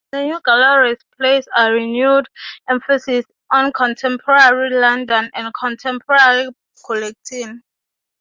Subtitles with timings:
[0.11, 2.27] The new galleries place a renewed
[2.67, 6.49] emphasis on contemporary London and contemporary
[6.87, 7.61] collecting.